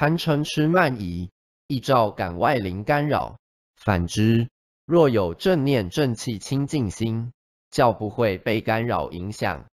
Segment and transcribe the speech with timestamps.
[0.00, 1.28] 贪嗔痴慢疑，
[1.66, 3.38] 易照感外灵干扰。
[3.76, 4.48] 反之，
[4.86, 7.34] 若有正念正气清净心，
[7.70, 9.66] 较不会被干扰影响。